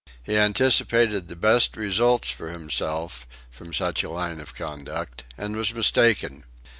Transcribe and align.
He 0.23 0.35
anticipated 0.35 1.27
the 1.27 1.35
best 1.35 1.77
results, 1.77 2.31
for 2.31 2.49
himself, 2.51 3.27
from 3.51 3.71
such 3.71 4.01
a 4.03 4.09
line 4.09 4.39
of 4.39 4.55
conduct 4.55 5.25
and 5.37 5.55
was 5.55 5.75
mistaken. 5.75 6.43